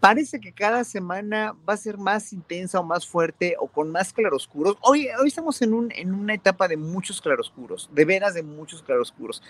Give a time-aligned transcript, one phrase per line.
[0.00, 4.12] parece que cada semana va a ser más intensa o más fuerte o con más
[4.12, 4.76] claroscuros.
[4.80, 8.82] Hoy, hoy estamos en, un, en una etapa de muchos claroscuros, de veras de muchos
[8.82, 9.42] claroscuros.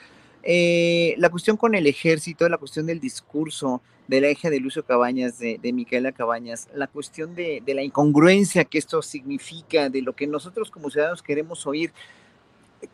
[0.43, 4.85] Eh, la cuestión con el ejército, la cuestión del discurso de la hija de Lucio
[4.85, 10.03] Cabañas, de, de Micaela Cabañas, la cuestión de, de la incongruencia que esto significa, de
[10.03, 11.93] lo que nosotros como ciudadanos queremos oír.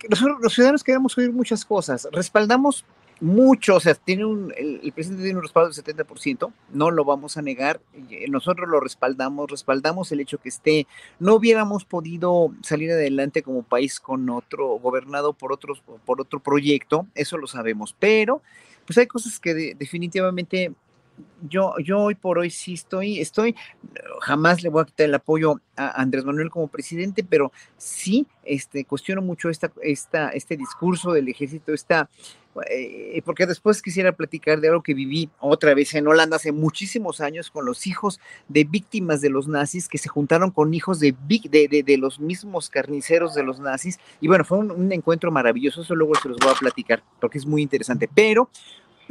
[0.09, 2.09] Nosotros los ciudadanos queremos oír muchas cosas.
[2.13, 2.87] Respaldamos
[3.23, 7.37] mucho, o sea, tiene un, el, presidente tiene un respaldo del 70%, no lo vamos
[7.37, 7.81] a negar,
[8.29, 10.89] nosotros lo respaldamos, respaldamos el hecho que esté,
[11.21, 17.07] no hubiéramos podido salir adelante como país con otro, gobernado por otros, por otro proyecto,
[17.15, 18.43] eso lo sabemos, pero
[18.87, 20.73] pues hay cosas que de, definitivamente
[21.49, 23.55] yo, yo hoy por hoy sí estoy, estoy,
[24.21, 28.85] jamás le voy a quitar el apoyo a Andrés Manuel como presidente, pero sí este,
[28.85, 32.09] cuestiono mucho esta, esta, este discurso del ejército, esta,
[32.69, 37.21] eh, porque después quisiera platicar de algo que viví otra vez en Holanda hace muchísimos
[37.21, 41.15] años con los hijos de víctimas de los nazis que se juntaron con hijos de,
[41.29, 43.99] de, de, los mismos carniceros de los nazis.
[44.21, 47.39] Y bueno, fue un, un encuentro maravilloso, eso luego se los voy a platicar porque
[47.39, 48.09] es muy interesante.
[48.13, 48.51] Pero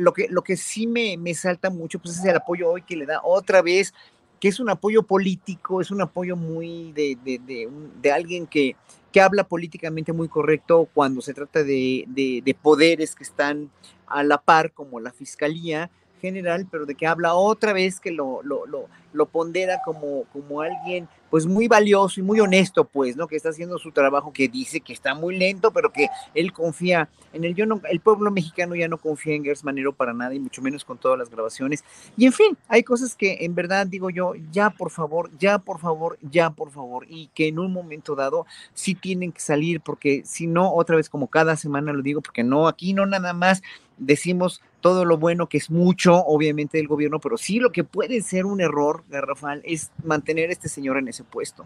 [0.02, 2.96] lo que, lo que sí me, me salta mucho pues es el apoyo hoy que
[2.96, 3.94] le da otra vez,
[4.40, 7.70] que es un apoyo político, es un apoyo muy de, de, de,
[8.02, 8.76] de alguien que,
[9.12, 13.70] que habla políticamente muy correcto cuando se trata de, de, de, poderes que están
[14.08, 18.42] a la par, como la Fiscalía General, pero de que habla otra vez que lo,
[18.44, 23.26] lo, lo, lo pondera como, como alguien pues muy valioso y muy honesto, pues, ¿no?
[23.26, 27.10] Que está haciendo su trabajo, que dice que está muy lento, pero que él confía
[27.32, 30.36] en el yo no, el pueblo mexicano ya no confía en Gers Manero para nada,
[30.36, 31.86] y mucho menos con todas las grabaciones.
[32.18, 35.80] Y en fin, hay cosas que en verdad digo yo, ya por favor, ya por
[35.80, 40.24] favor, ya por favor, y que en un momento dado sí tienen que salir, porque
[40.26, 43.62] si no, otra vez como cada semana lo digo, porque no, aquí no nada más
[43.98, 48.22] decimos todo lo bueno que es mucho, obviamente, del gobierno, pero sí lo que puede
[48.22, 51.66] ser un error garrafal es mantener a este señor en ese puesto.